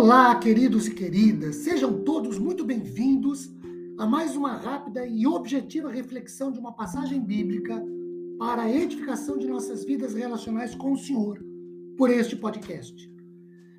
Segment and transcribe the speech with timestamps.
[0.00, 3.52] Olá, queridos e queridas, sejam todos muito bem-vindos
[3.98, 7.84] a mais uma rápida e objetiva reflexão de uma passagem bíblica
[8.38, 11.44] para a edificação de nossas vidas relacionais com o Senhor
[11.96, 13.12] por este podcast.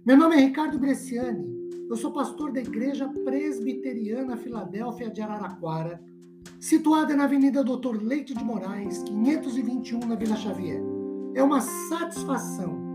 [0.06, 1.48] Meu nome é Ricardo Bresciani,
[1.90, 6.04] eu sou pastor da Igreja Presbiteriana Filadélfia de Araraquara,
[6.60, 10.84] situada na Avenida Doutor Leite de Moraes, 521, na Vila Xavier.
[11.34, 12.89] É uma satisfação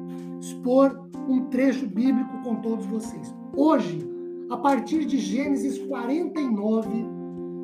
[0.44, 3.34] expor um trecho bíblico com todos vocês.
[3.56, 3.98] Hoje,
[4.50, 6.88] a partir de Gênesis 49,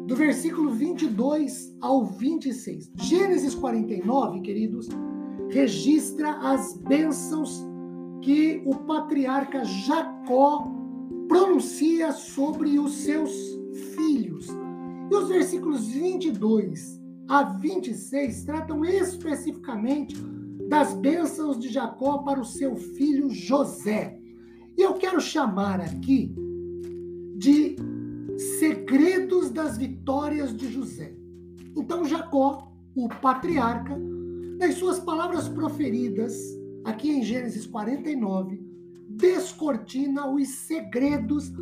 [0.06, 2.91] do versículo 22 ao 26.
[2.97, 4.89] Gênesis 49, queridos,
[5.51, 7.66] registra as bênçãos
[8.23, 10.67] que o patriarca Jacó
[11.28, 13.31] pronuncia sobre os seus
[13.95, 14.48] filhos.
[15.11, 20.17] E os versículos 22 a 26 tratam especificamente
[20.70, 24.17] das bênçãos de Jacó para o seu filho José.
[24.78, 26.33] E eu quero chamar aqui
[27.36, 27.75] de
[28.61, 31.12] segredos das vitórias de José.
[31.77, 33.98] Então, Jacó, o patriarca,
[34.61, 36.36] nas suas palavras proferidas,
[36.84, 38.64] aqui em Gênesis 49,
[39.08, 41.52] descortina os segredos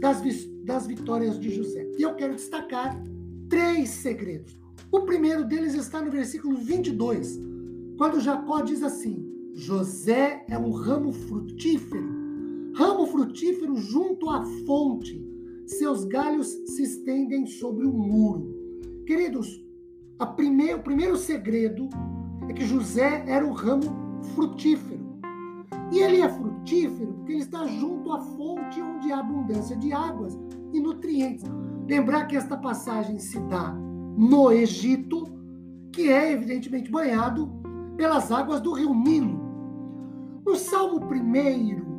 [0.00, 0.20] das,
[0.64, 1.88] das vitórias de José.
[1.96, 3.00] E eu quero destacar
[3.48, 4.58] três segredos.
[4.90, 7.55] O primeiro deles está no versículo 22,
[7.96, 15.24] quando Jacó diz assim: José é um ramo frutífero, ramo frutífero junto à fonte,
[15.66, 18.54] seus galhos se estendem sobre o muro.
[19.06, 19.64] Queridos,
[20.20, 21.88] o primeiro segredo
[22.48, 25.06] é que José era um ramo frutífero.
[25.92, 30.36] E ele é frutífero porque ele está junto à fonte onde há abundância de águas
[30.72, 31.44] e nutrientes.
[31.88, 35.24] Lembrar que esta passagem se dá no Egito,
[35.92, 37.65] que é evidentemente banhado
[37.96, 39.40] pelas águas do rio Nilo.
[40.44, 41.96] No Salmo 1,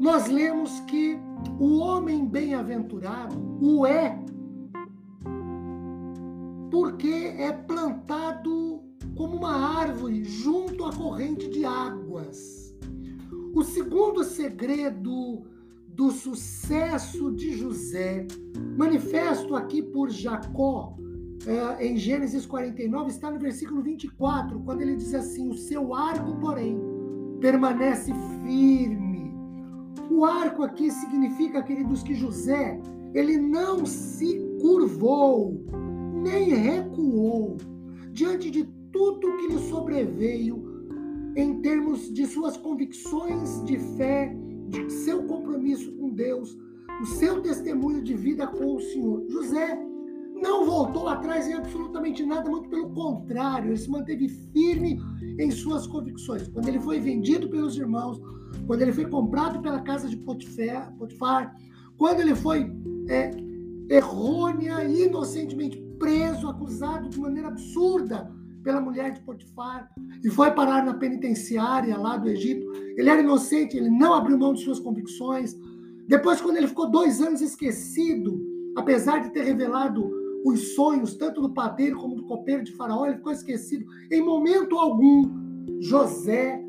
[0.00, 1.18] nós lemos que
[1.58, 4.18] o homem bem-aventurado o é
[6.70, 8.82] porque é plantado
[9.16, 12.76] como uma árvore junto à corrente de águas.
[13.54, 15.42] O segundo segredo
[15.88, 18.26] do sucesso de José,
[18.76, 20.96] manifesto aqui por Jacó,
[21.46, 26.36] é, em Gênesis 49, está no versículo 24, quando ele diz assim: O seu arco,
[26.36, 26.80] porém,
[27.40, 28.12] permanece
[28.44, 29.32] firme.
[30.10, 32.80] O arco aqui significa, queridos, que José,
[33.14, 35.64] ele não se curvou,
[36.22, 37.56] nem recuou
[38.12, 40.68] diante de tudo que lhe sobreveio
[41.36, 44.34] em termos de suas convicções de fé,
[44.68, 46.58] de seu compromisso com Deus,
[47.00, 49.24] o seu testemunho de vida com o Senhor.
[49.28, 49.78] José
[50.40, 55.00] não voltou atrás em absolutamente nada, muito pelo contrário, ele se manteve firme
[55.38, 56.48] em suas convicções.
[56.48, 58.20] Quando ele foi vendido pelos irmãos,
[58.66, 61.54] quando ele foi comprado pela casa de Potifar,
[61.96, 62.70] quando ele foi
[63.08, 63.30] é,
[63.90, 68.32] errônea inocentemente preso, acusado de maneira absurda
[68.62, 69.90] pela mulher de Potifar
[70.22, 72.70] e foi parar na penitenciária lá do Egito.
[72.96, 75.56] Ele era inocente, ele não abriu mão de suas convicções.
[76.06, 78.40] Depois, quando ele ficou dois anos esquecido,
[78.76, 83.16] apesar de ter revelado os sonhos, tanto do padeiro como do copeiro de Faraó, ele
[83.16, 83.86] ficou esquecido.
[84.10, 85.28] Em momento algum,
[85.80, 86.62] José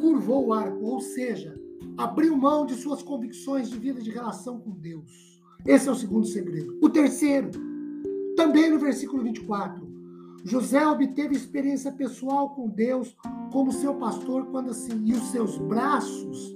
[0.00, 1.58] curvou o arco, ou seja,
[1.96, 5.40] abriu mão de suas convicções de vida de relação com Deus.
[5.66, 6.78] Esse é o segundo segredo.
[6.80, 7.50] O terceiro,
[8.36, 9.86] também no versículo 24,
[10.44, 13.16] José obteve experiência pessoal com Deus
[13.52, 16.52] como seu pastor, quando assim, e os seus braços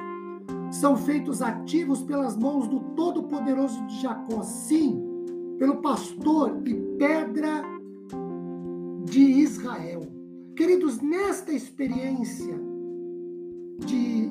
[0.71, 4.43] são feitos ativos pelas mãos do Todo-Poderoso de Jacó.
[4.43, 5.12] Sim,
[5.63, 7.63] pelo pastor e pedra
[9.05, 10.03] de Israel.
[10.57, 12.61] Queridos, nesta experiência
[13.87, 14.29] de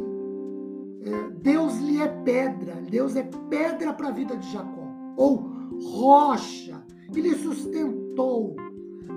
[1.04, 5.50] é, Deus lhe é pedra, Deus é pedra para a vida de Jacó, ou
[5.80, 8.54] rocha, ele sustentou.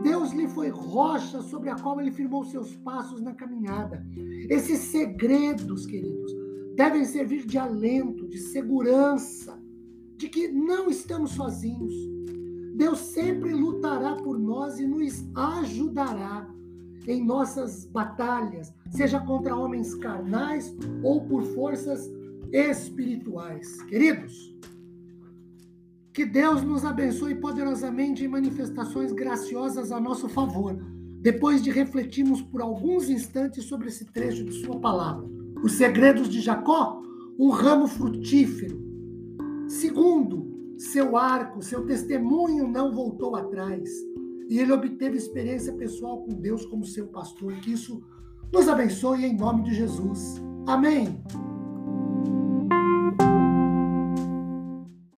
[0.04, 4.06] Deus lhe foi rocha sobre a qual ele firmou seus passos na caminhada.
[4.48, 6.32] Esses segredos, queridos,
[6.76, 9.60] devem servir de alento, de segurança,
[10.16, 11.92] de que não estamos sozinhos.
[12.74, 16.48] Deus sempre lutará por nós e nos ajudará
[17.06, 22.10] em nossas batalhas, seja contra homens carnais ou por forças
[22.52, 23.80] espirituais.
[23.82, 24.54] Queridos,
[26.12, 30.76] que Deus nos abençoe poderosamente em manifestações graciosas a nosso favor,
[31.20, 35.26] depois de refletirmos por alguns instantes sobre esse trecho de Sua palavra.
[35.62, 37.02] Os segredos de Jacó,
[37.38, 38.83] um ramo frutífero,
[39.68, 43.90] Segundo, seu arco, seu testemunho não voltou atrás.
[44.48, 47.54] E ele obteve experiência pessoal com Deus como seu pastor.
[47.60, 48.02] Que isso
[48.52, 50.42] nos abençoe em nome de Jesus.
[50.66, 51.22] Amém.